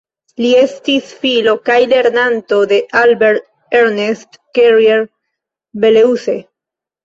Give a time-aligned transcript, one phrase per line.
[0.43, 6.41] Li estis filo kaj lernanto de Albert-Ernest Carrier-Belleuse.